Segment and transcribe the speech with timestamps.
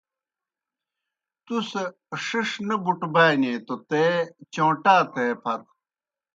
[1.45, 1.69] تُس
[2.25, 4.03] ݜِݜ نہ بُٹبانیئی توْ تے
[4.53, 5.61] چوݩٹا تھے پھت۔